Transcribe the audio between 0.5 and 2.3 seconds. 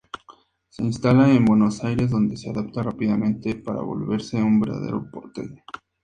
Se instala en Buenos Aires